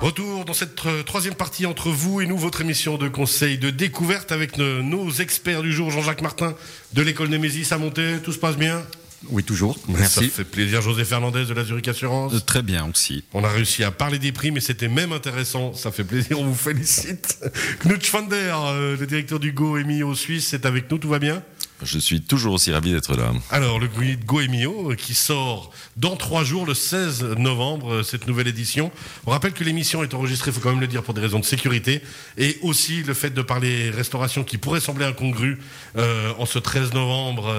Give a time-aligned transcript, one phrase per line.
[0.00, 3.68] Retour dans cette euh, troisième partie entre vous et nous, votre émission de conseil de
[3.68, 6.54] découverte avec nos, experts du jour, Jean-Jacques Martin
[6.94, 8.16] de l'école Némésis à monter.
[8.24, 8.82] Tout se passe bien?
[9.28, 9.76] Oui, toujours.
[9.76, 10.28] Ça Merci.
[10.30, 12.32] fait plaisir, José Fernandez de la Zurich Assurance.
[12.32, 13.24] Euh, Très bien aussi.
[13.34, 15.74] On a réussi à parler des prix, mais c'était même intéressant.
[15.74, 17.38] Ça fait plaisir, on vous félicite.
[17.84, 21.42] Knut Schwander, euh, le directeur du Go Emio Suisse, est avec nous, tout va bien?
[21.82, 23.32] Je suis toujours aussi ravi d'être là.
[23.50, 28.02] Alors, le guide Go Emio, euh, qui sort dans trois jours, le 16 novembre, euh,
[28.02, 28.90] cette nouvelle édition.
[29.26, 31.40] On rappelle que l'émission est enregistrée, il faut quand même le dire, pour des raisons
[31.40, 32.02] de sécurité.
[32.36, 35.58] Et aussi le fait de parler restauration qui pourrait sembler incongru
[35.96, 37.54] euh, en ce 13 novembre.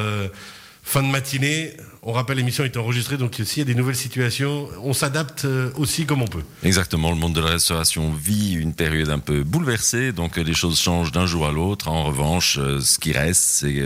[0.84, 4.67] Fin de matinée, on rappelle l'émission est enregistrée, donc s'il y a des nouvelles situations,
[4.84, 6.41] on s'adapte euh, aussi comme on peut.
[6.63, 10.55] Exactement, le monde de la restauration vit une période un peu bouleversée, donc euh, les
[10.55, 11.88] choses changent d'un jour à l'autre.
[11.88, 13.81] En revanche, euh, ce qui reste, c'est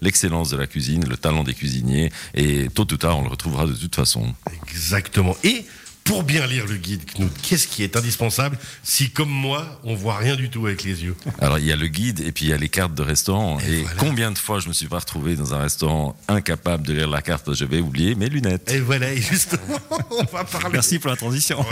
[0.00, 3.66] l'excellence de la cuisine, le talent des cuisiniers, et tôt ou tard, on le retrouvera
[3.66, 4.34] de toute façon.
[4.66, 5.36] Exactement.
[5.44, 5.64] Et
[6.08, 10.16] pour bien lire le guide, Knut, qu'est-ce qui est indispensable si, comme moi, on voit
[10.16, 12.48] rien du tout avec les yeux Alors, il y a le guide et puis il
[12.48, 13.60] y a les cartes de restaurant.
[13.60, 13.96] Et Et, voilà.
[13.98, 17.20] combien de fois je me suis pas retrouvé dans un restaurant incapable de lire la
[17.20, 18.72] carte parce que j'avais oublié mes lunettes.
[18.72, 19.78] Et voilà, et justement,
[20.10, 20.70] on va parler.
[20.72, 21.62] Merci pour la transition.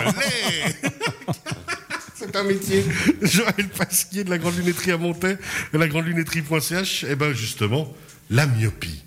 [2.14, 2.84] C'est un métier.
[3.22, 5.38] Joël Pasquier de la Grande Lunetterie à Montaix,
[5.72, 7.04] de la Grande Lunetterie.ch.
[7.04, 7.90] Et ben justement,
[8.28, 9.02] la myopie.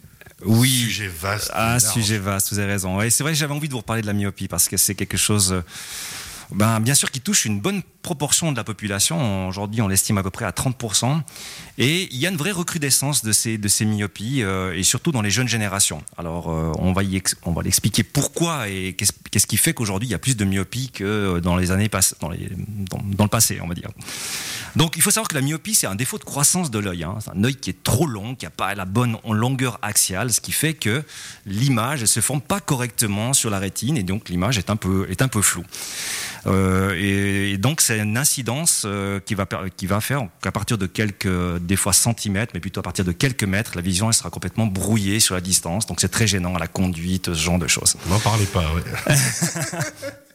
[0.46, 0.70] Oui.
[0.70, 1.52] Sujet vaste.
[1.54, 1.82] Ah, large.
[1.82, 3.02] sujet vaste, vous avez raison.
[3.02, 4.96] Et c'est vrai que j'avais envie de vous reparler de la myopie parce que c'est
[4.96, 5.62] quelque chose, euh,
[6.52, 9.48] ben, bien sûr, qui touche une bonne proportion de la population.
[9.48, 11.22] Aujourd'hui, on l'estime à peu près à 30%.
[11.78, 15.12] Et il y a une vraie recrudescence de ces, de ces myopies, euh, et surtout
[15.12, 16.04] dans les jeunes générations.
[16.18, 17.02] Alors, euh, on va
[17.44, 20.90] on va l'expliquer pourquoi et qu'est-ce qui fait qu'aujourd'hui, il y a plus de myopie
[20.92, 23.90] que dans les années passées, dans le passé, on va dire.
[24.76, 27.04] Donc il faut savoir que la myopie, c'est un défaut de croissance de l'œil.
[27.04, 27.18] hein.
[27.20, 30.42] C'est un œil qui est trop long, qui n'a pas la bonne longueur axiale, ce
[30.42, 31.04] qui fait que
[31.46, 35.08] l'image ne se forme pas correctement sur la rétine et donc l'image est un peu,
[35.10, 35.66] est un peu floue.
[36.48, 40.78] Euh, et, et donc c'est une incidence euh, qui, va, qui va faire qu'à partir
[40.78, 44.14] de quelques, des fois centimètres, mais plutôt à partir de quelques mètres, la vision elle
[44.14, 45.86] sera complètement brouillée sur la distance.
[45.86, 47.96] Donc c'est très gênant à la conduite, ce genre de choses.
[48.08, 49.16] N'en parlez pas, ouais.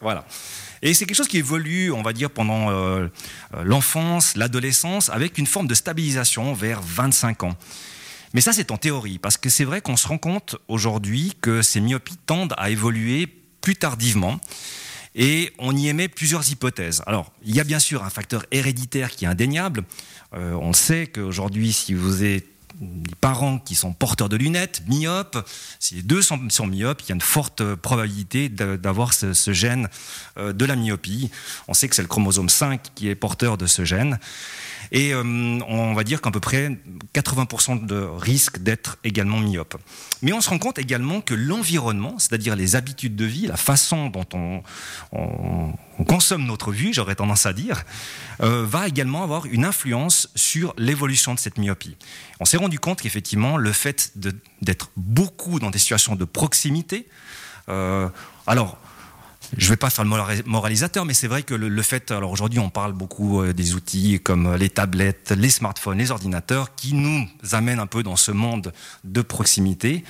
[0.01, 0.27] Voilà.
[0.83, 3.09] Et c'est quelque chose qui évolue, on va dire, pendant euh,
[3.63, 7.57] l'enfance, l'adolescence, avec une forme de stabilisation vers 25 ans.
[8.35, 11.63] Mais ça, c'est en théorie, parce que c'est vrai qu'on se rend compte aujourd'hui que
[11.63, 13.29] ces myopies tendent à évoluer
[13.63, 14.39] plus tardivement.
[15.15, 17.03] Et on y émet plusieurs hypothèses.
[17.07, 19.85] Alors, il y a bien sûr un facteur héréditaire qui est indéniable.
[20.35, 22.47] Euh, on sait qu'aujourd'hui, si vous êtes
[22.81, 25.39] des parents qui sont porteurs de lunettes, myopes,
[25.79, 29.89] si les deux sont, myopes, il y a une forte probabilité d'avoir ce, ce gène
[30.39, 31.31] euh, de la myopie.
[31.69, 34.19] On sait que c'est le chromosome 5 qui est porteur de ce gène.
[34.93, 36.77] Et euh, on va dire qu'à peu près
[37.15, 39.77] 80% de risque d'être également myope.
[40.23, 44.09] Mais on se rend compte également que l'environnement, c'est-à-dire les habitudes de vie, la façon
[44.09, 44.63] dont on,
[45.13, 47.85] on- on consomme notre vue, j'aurais tendance à dire,
[48.43, 51.97] euh, va également avoir une influence sur l'évolution de cette myopie.
[52.41, 54.13] On s'est rendu compte qu'effectivement, le fait
[54.61, 57.07] d'être beaucoup dans des situations de proximité,
[57.69, 58.09] euh,
[58.47, 58.77] alors,
[59.57, 62.31] je ne vais pas faire le morali- moralisateur, mais c'est vrai que le, fait, alors
[62.31, 66.95] aujourd'hui on parle beaucoup euh, des outils comme les tablettes, les smartphones, les ordinateurs, qui
[66.95, 68.73] nous amènent un peu dans ce monde
[69.05, 70.05] de proximité,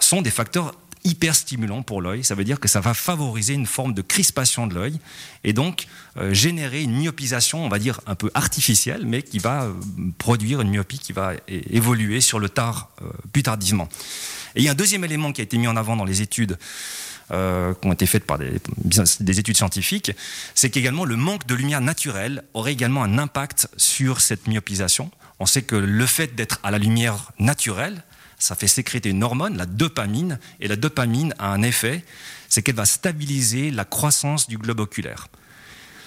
[0.00, 2.24] sont des facteurs hyper stimulants pour l'œil.
[2.24, 4.98] Ça veut dire que ça va favoriser une forme de crispation de l'œil
[5.44, 9.64] et donc euh, générer une myopisation, on va dire un peu artificielle, mais qui va
[9.64, 9.72] euh,
[10.18, 12.90] produire une myopie qui va évoluer sur le tard,
[13.32, 13.88] plus tardivement.
[14.56, 16.20] Et il y a un deuxième élément qui a été mis en avant dans les
[16.20, 16.58] études
[17.30, 20.12] euh, qui ont été faites par des, études scientifiques,
[20.54, 25.10] c'est qu'également le manque de lumière naturelle aurait également un impact sur cette myopisation.
[25.38, 28.02] On sait que le fait d'être à la lumière naturelle,
[28.38, 32.04] ça fait sécréter une hormone, la dopamine, et la dopamine a un effet,
[32.48, 35.28] c'est qu'elle va stabiliser la croissance du globe oculaire.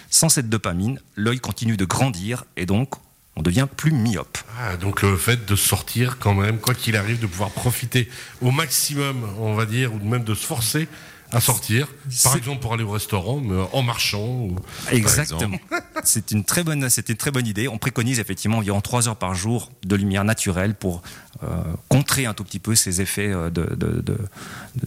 [0.10, 2.96] Sans cette dopamine, l'œil continue de grandir et donc
[3.36, 4.38] on devient plus myope.
[4.60, 8.10] Ah, donc le fait de sortir quand même, quoi qu'il arrive, de pouvoir profiter
[8.42, 10.88] au maximum, on va dire, ou même de se forcer
[11.32, 11.88] à sortir,
[12.24, 14.26] par exemple pour aller au restaurant, mais en marchant.
[14.26, 14.56] Ou...
[14.92, 15.58] Exactement.
[16.04, 17.68] C'est une très bonne, c'est une très bonne idée.
[17.68, 21.04] On préconise effectivement environ 3 heures par jour de lumière naturelle pour
[21.44, 21.48] euh,
[21.90, 24.18] contrer un tout petit peu ces effets euh, de, de, de-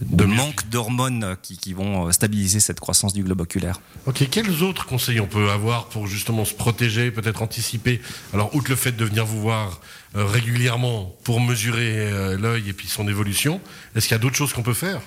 [0.01, 3.79] de manque d'hormones euh, qui, qui vont euh, stabiliser cette croissance du globe oculaire.
[4.07, 8.01] Ok, quels autres conseils on peut avoir pour justement se protéger, peut-être anticiper?
[8.33, 9.79] Alors, outre le fait de venir vous voir
[10.17, 13.61] euh, régulièrement pour mesurer euh, l'œil et puis son évolution,
[13.95, 14.99] est-ce qu'il y a d'autres choses qu'on peut faire?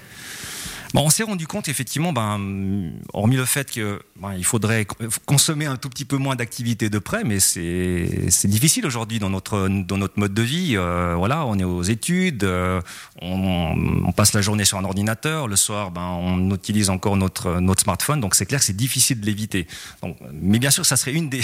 [0.95, 4.87] Bon, on s'est rendu compte effectivement, ben, hormis le fait qu'il ben, faudrait
[5.27, 9.69] consommer un tout petit peu moins d'activité de près, mais c'est difficile aujourd'hui dans notre,
[9.69, 10.77] dans notre mode de vie.
[10.77, 12.81] Euh, voilà, on est aux études, euh,
[13.21, 17.61] on, on, passe la journée sur un ordinateur, le soir, ben, on utilise encore notre,
[17.61, 19.67] notre smartphone, donc c'est clair que c'est difficile de l'éviter.
[20.33, 21.43] Mais bien sûr, ça serait une des,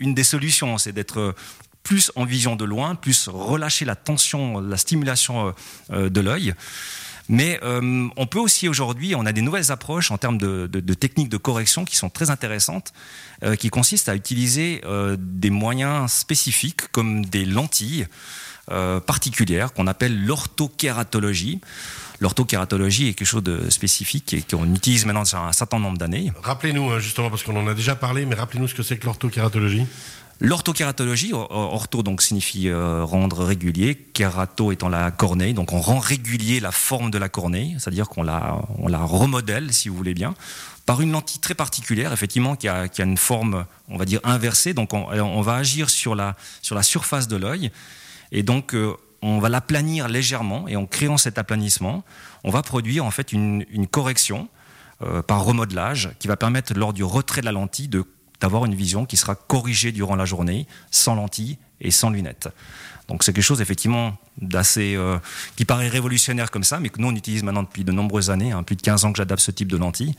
[0.00, 1.34] une des solutions, c'est d'être
[1.82, 5.54] plus en vision de loin, plus relâcher la tension, la stimulation
[5.90, 6.54] euh, de l'œil.
[7.28, 11.28] Mais euh, on peut aussi aujourd'hui, on a des nouvelles approches en termes de, techniques
[11.28, 12.92] de correction qui sont très intéressantes,
[13.42, 18.06] euh, qui consistent à utiliser euh, des moyens spécifiques comme des lentilles
[19.06, 21.60] particulières qu'on appelle l'orthokératologie.
[22.20, 26.32] L'orthokératologie est quelque chose de spécifique et qu'on utilise maintenant depuis un certain nombre d'années.
[26.42, 29.04] Rappelez-nous, hein, justement, parce qu'on en a déjà parlé, mais rappelez-nous ce que c'est que
[29.04, 29.84] l'orthokératologie.
[30.42, 36.58] L'orthokératologie, ortho donc signifie euh, rendre régulier, kérato étant la cornée, donc on rend régulier
[36.58, 40.34] la forme de la cornée, c'est-à-dire qu'on la, on la remodèle, si vous voulez bien,
[40.84, 44.18] par une lentille très particulière, effectivement, qui a, qui a une forme, on va dire,
[44.24, 44.74] inversée.
[44.74, 47.70] Donc on, on va agir sur la, sur la surface de l'œil,
[48.32, 52.02] et donc euh, on va l'aplanir légèrement, et en créant cet aplanissement,
[52.42, 54.48] on va produire en fait une, une correction
[55.02, 58.04] euh, par remodelage qui va permettre, lors du retrait de la lentille, de
[58.42, 62.48] d'avoir une vision qui sera corrigée durant la journée, sans lentilles et sans lunettes.
[63.08, 65.18] Donc c'est quelque chose effectivement d'assez euh,
[65.56, 68.52] qui paraît révolutionnaire comme ça, mais que nous on utilise maintenant depuis de nombreuses années,
[68.52, 70.14] hein, plus de 15 ans que j'adapte ce type de lentilles,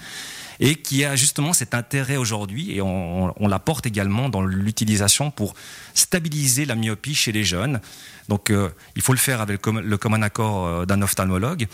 [0.60, 5.56] et qui a justement cet intérêt aujourd'hui, et on, on l'apporte également dans l'utilisation pour
[5.94, 7.80] stabiliser la myopie chez les jeunes.
[8.30, 11.68] Donc euh, il faut le faire avec le, commun accord euh, d'un ophtalmologue.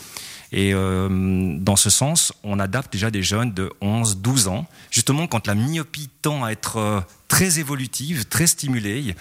[0.52, 4.66] Et dans ce sens, on adapte déjà des jeunes de 11, 12 ans.
[4.90, 9.16] Justement, quand la myopie tend à être très évolutive, très stimulée,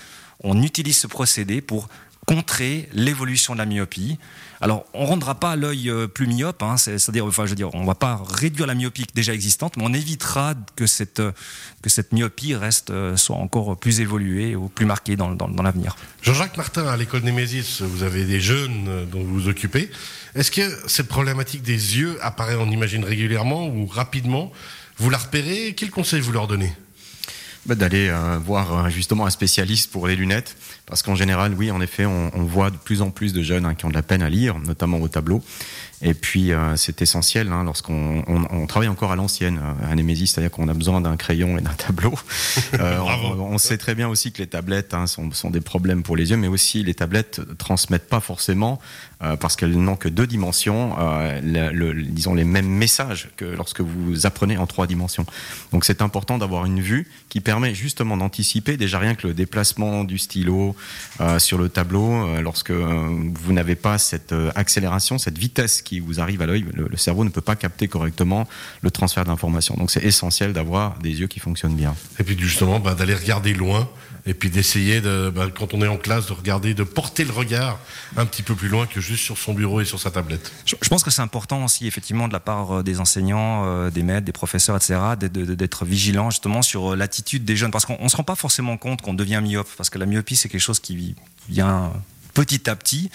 [0.44, 1.88] on utilise ce procédé pour
[2.26, 4.18] contrer l'évolution de la myopie.
[4.60, 7.80] Alors, on ne rendra pas l'œil euh, plus myope, hein, c'est-à-dire, je veux dire, on
[7.82, 11.22] ne va pas réduire la myopie déjà existante, mais on évitera que cette,
[11.80, 15.96] que cette myopie reste, soit encore plus évoluée ou plus marquée dans, dans, dans l'avenir.
[16.20, 19.90] Jean-Jacques Martin, à l'école Némésis, vous avez des jeunes dont vous vous occupez.
[20.34, 24.52] Est-ce que cette problématique des yeux apparaît, on imagine, régulièrement ou rapidement?
[24.98, 25.74] Vous la repérez?
[25.76, 26.72] Quel conseil vous leur donnez?
[27.66, 30.56] Bah, D'aller euh, voir euh, justement un spécialiste pour les lunettes,
[30.86, 33.74] parce qu'en général, oui, en effet, on, voit de plus en plus de jeunes hein,
[33.74, 35.42] qui ont de la peine à lire, notamment au tableau.
[36.00, 40.52] Et puis, euh, c'est essentiel hein, lorsqu'on on, travaille encore à l'ancienne, à Némésis, c'est-à-dire
[40.52, 42.14] qu'on a besoin d'un crayon et d'un tableau.
[42.80, 46.16] Euh, on, sait très bien aussi que les tablettes hein, sont, sont, des problèmes pour
[46.16, 48.78] les yeux, mais aussi les tablettes transmettent pas forcément,
[49.22, 50.94] euh, parce qu'elles n'ont que deux dimensions,
[51.42, 55.26] le, disons les mêmes messages que lorsque vous apprenez en trois dimensions.
[55.72, 60.04] Donc, c'est important d'avoir une vue qui permet justement d'anticiper déjà rien que le déplacement
[60.04, 60.76] du stylo
[61.38, 66.46] sur le tableau, lorsque vous n'avez pas cette accélération, cette vitesse qui vous arrive à
[66.46, 68.46] l'œil, le, cerveau ne peut pas capter correctement
[68.82, 69.74] le transfert d'informations.
[69.78, 71.94] Donc c'est essentiel d'avoir des yeux qui fonctionnent bien.
[72.18, 73.88] Et puis justement, bah, d'aller regarder loin,
[74.28, 77.32] et puis d'essayer, de, bah, quand on est en classe, de regarder, de porter le
[77.32, 77.78] regard
[78.16, 80.52] un petit peu plus loin que juste sur son bureau et sur sa tablette.
[80.66, 84.02] Je, pense que c'est important aussi, effectivement, de la part euh, des enseignants, euh, des
[84.02, 88.08] maîtres, des professeurs, etc., d'être vigilant justement sur euh, l'attitude des jeunes, parce qu'on ne
[88.08, 90.80] se rend pas forcément compte qu'on devient myope, parce que la myopie, c'est quelque chose
[90.80, 91.14] qui
[91.48, 91.90] vient
[92.34, 93.10] petit à petit.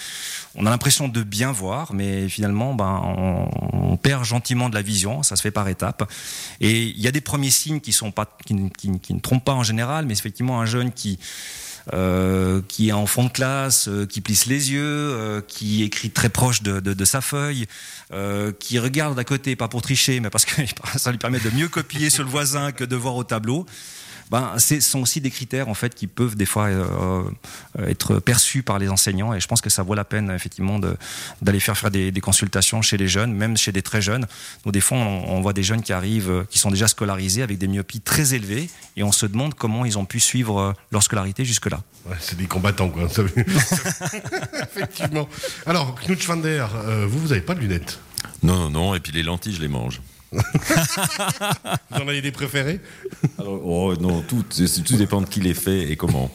[0.54, 5.22] On a l'impression de bien voir, mais finalement, ben, on, perd gentiment de la vision.
[5.22, 6.10] Ça se fait par étapes.
[6.60, 7.96] Et il y a des premiers signes qui,
[8.52, 11.18] ne trompent pas en général, mais effectivement, un jeune qui
[11.92, 16.08] euh, qui est en fond de classe, euh, qui plisse les yeux, euh, qui écrit
[16.08, 17.66] très proche de, de, de sa feuille,
[18.58, 20.62] qui regarde à côté, pas pour tricher, mais parce que
[20.96, 23.66] ça lui permet de mieux copier sur le voisin que de voir au tableau
[24.30, 27.24] ben, ce sont aussi des critères en fait qui peuvent des fois euh,
[27.78, 30.78] euh, être perçus par les enseignants et je pense que ça vaut la peine effectivement
[31.42, 34.26] d'aller faire faire des, consultations chez les jeunes, même chez des très jeunes.
[34.64, 37.58] Donc des fois on, voit des jeunes qui arrivent, euh, qui sont déjà scolarisés avec
[37.58, 41.44] des myopies très élevées et on se demande comment ils ont pu suivre leur scolarité
[41.44, 41.82] jusque-là.
[42.06, 43.04] Ouais, c'est des combattants quoi.
[44.62, 45.28] Effectivement.
[45.66, 46.68] Alors Knut van der,
[47.08, 47.98] vous vous n'avez pas de lunettes?
[48.42, 50.00] Non non non et puis les lentilles je les mange.
[51.90, 52.80] Vous en avez des préférés?
[53.38, 54.44] Oh non, tout,
[54.84, 56.30] tout dépend de qui les fait et comment.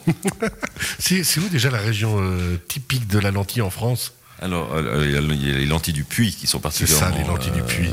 [0.98, 4.14] c'est où déjà la région euh, typique de la lentille en France?
[4.40, 7.06] Alors, euh, il y, a les lentilles du Puy qui sont particulièrement.
[7.08, 7.90] C'est ça, les lentilles du Puy.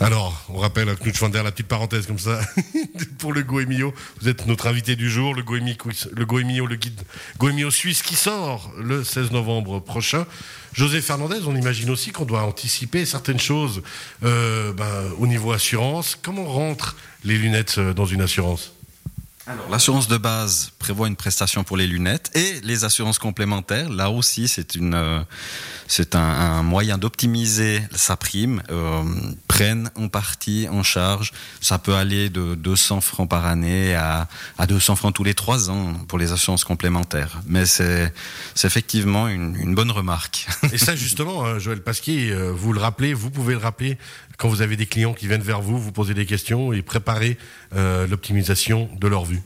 [0.00, 2.40] Alors, on rappelle à Knut Schwander, la petite parenthèse comme ça,
[3.18, 3.94] pour le Goemio.
[4.20, 5.74] Vous êtes notre invité du jour, le Goemio,
[6.12, 7.00] le, Goemio, le guide
[7.38, 10.26] Goemio suisse qui sort le 16 novembre prochain.
[10.74, 13.82] José Fernandez, on imagine aussi qu'on doit anticiper certaines choses
[14.24, 16.18] euh, ben, au niveau assurance.
[16.20, 18.72] Comment rentrent les lunettes euh, dans une assurance?
[19.70, 23.88] L'assurance de base prévoit une prestation pour les lunettes et les assurances complémentaires.
[23.88, 25.20] Là aussi, c'est une, euh,
[25.90, 28.62] c'est un, un moyen d'optimiser sa prime.
[28.70, 29.02] Euh,
[29.48, 31.32] prennent en partie en charge.
[31.60, 35.68] Ça peut aller de 200 francs par année à, à 200 francs tous les trois
[35.68, 37.40] ans pour les assurances complémentaires.
[37.44, 38.12] Mais c'est,
[38.62, 40.46] effectivement une, une bonne remarque.
[40.72, 43.98] Et ça, justement, hein, Joël Pasquier, euh, vous le rappelez, vous pouvez le rappeler
[44.38, 47.36] quand vous avez des clients qui viennent vers vous, vous posez des questions et préparez
[47.74, 49.42] euh, l'optimisation de leur vue.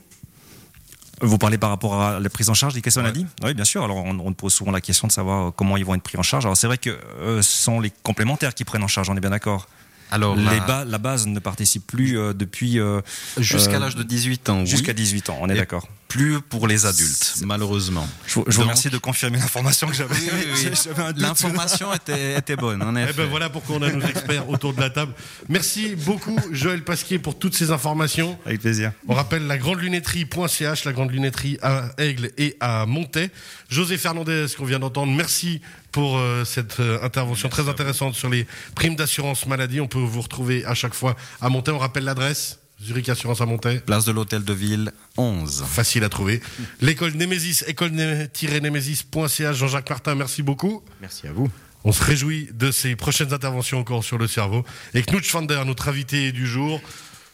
[1.21, 3.07] Vous parlez par rapport à la prise en charge des questions Ouais.
[3.07, 3.83] maladies Oui, bien sûr.
[3.83, 6.23] Alors, on, on pose souvent la question de savoir comment ils vont être pris en
[6.23, 6.45] charge.
[6.45, 6.89] Alors, c'est vrai que
[7.21, 9.67] euh, ce sont les complémentaires qui prennent en charge, on est bien d'accord.
[10.11, 13.01] Alors, Les la- ba- la base ne participe plus euh, depuis euh,
[13.37, 14.67] jusqu'à euh, l'âge de 18 ans, oui.
[14.67, 15.87] jusqu'à 18 ans, on est d'accord.
[16.07, 18.07] plus pour les adultes, malheureusement.
[18.27, 20.15] Je, vous- je vous Donc- remercie de confirmer l'information que j'avais.
[20.15, 20.71] Oui, oui.
[21.17, 23.13] L'information était, était bonne, en Eh effet.
[23.13, 25.13] ben voilà pourquoi on a nos experts autour de la table.
[25.49, 28.37] Merci beaucoup Joël Pasquier pour toutes ces informations.
[28.45, 28.91] Avec plaisir.
[29.07, 33.29] On rappelle la grande lunetterie.ch, la grande lunetterie à Aigle et à Montaix.
[33.69, 35.61] José Fernandez, qu'on vient d'entendre, merci
[35.95, 39.79] pour euh, cette euh, intervention très intéressante sur les primes d'assurance maladie.
[39.79, 41.71] On peut vous retrouver à chaque fois à Montaix.
[41.71, 43.79] On rappelle l'adresse Zurich Assurance à Montaix.
[43.79, 45.63] Place de l'hôtel de ville, 11.
[45.65, 46.41] Facile à trouver.
[46.81, 49.55] L'école Némésis, école-némésis.ch.
[49.55, 50.83] Jean-Jacques Martin, merci beaucoup.
[50.99, 51.49] Merci à vous.
[51.85, 54.65] On se réjouit de ces prochaines interventions encore sur le cerveau.
[54.95, 56.81] Et Knut Schwander, notre invité du jour,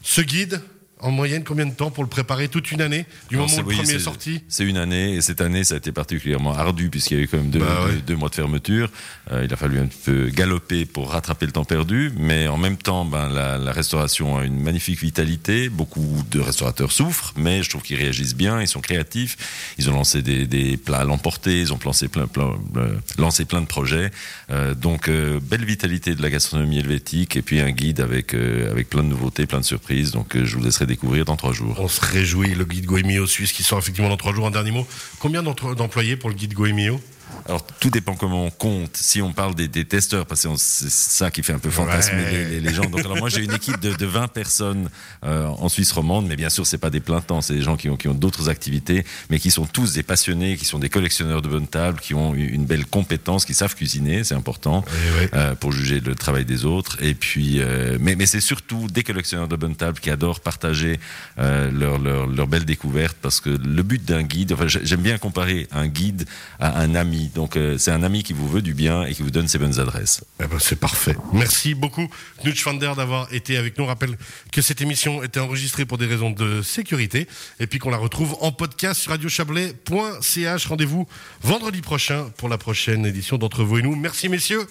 [0.03, 0.61] ce guide,
[1.01, 2.47] en moyenne, combien de temps pour le préparer?
[2.47, 4.41] Toute une année Du Alors, moment où le premier est sorti?
[4.47, 7.27] C'est une année, et cette année, ça a été particulièrement ardu, puisqu'il y a eu
[7.27, 7.93] quand même deux, Bah ouais.
[7.93, 8.89] deux- deux mois de fermeture.
[9.31, 12.77] Euh, il a fallu un peu galoper pour rattraper le temps perdu, mais en même
[12.77, 15.69] temps, ben, la, la restauration a une magnifique vitalité.
[15.69, 19.37] Beaucoup de restaurateurs souffrent, mais je trouve qu'ils réagissent bien, ils sont créatifs.
[19.77, 23.45] Ils ont lancé des, des plats à l'emporter, ils ont lancé plein, plein, euh, lancé
[23.45, 24.11] plein de projets.
[24.51, 29.03] Euh, donc, belle vitalité de la gastronomie helvétique, et puis un guide avec, avec plein
[29.03, 30.11] de nouveautés, plein de surprises.
[30.11, 31.79] Donc, je vous laisserai découvrir dans trois jours.
[31.79, 34.45] On se réjouit, le guide Goemio suisse qui sort effectivement dans trois jours.
[34.45, 34.85] Un dernier mot.
[35.19, 36.99] Combien d'employés pour le guide Goemio?
[37.47, 38.95] Alors, tout dépend comment on compte.
[38.95, 42.21] Si on parle des, des testeurs, parce que c'est ça qui fait un peu fantasmer
[42.23, 42.59] Ouais.
[42.61, 42.83] les, gens.
[42.85, 44.89] Donc, alors moi, j'ai une équipe de, de 20 personnes
[45.25, 47.41] euh, en Suisse romande, mais bien sûr, c'est pas des plein temps.
[47.41, 50.55] C'est des gens qui ont, qui ont d'autres activités, mais qui sont tous des passionnés,
[50.55, 54.23] qui sont des collectionneurs de bonnes tables, qui ont une belle compétence, qui savent cuisiner,
[54.23, 54.85] c'est important
[55.17, 55.29] ouais.
[55.33, 56.97] euh, pour juger le travail des autres.
[57.03, 60.99] Et puis, euh, mais, mais c'est surtout des collectionneurs de bonnes tables qui adorent partager
[61.37, 65.17] leurs leur, leur belles découvertes parce que le but d'un guide, enfin, j'ai- j'aime bien
[65.17, 66.25] comparer un guide
[66.59, 67.31] à un ami.
[67.33, 69.57] Donc, euh, c'est un ami qui vous veut du bien et qui vous donne ses
[69.57, 70.23] bonnes adresses.
[70.41, 71.15] Eh ben, c'est parfait.
[71.33, 72.07] Merci beaucoup,
[72.43, 73.83] Knut Schwander, d'avoir été avec nous.
[73.85, 74.17] On rappelle
[74.51, 77.27] que cette émission était enregistrée pour des raisons de sécurité
[77.59, 80.65] et puis qu'on la retrouve en podcast sur radiochablais.ch.
[80.65, 81.07] Rendez-vous
[81.41, 83.95] vendredi prochain pour la prochaine édition d'Entre vous et nous.
[83.95, 84.67] Merci, messieurs.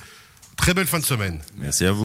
[0.57, 1.38] Très belle fin de semaine.
[1.57, 1.99] Merci à vous.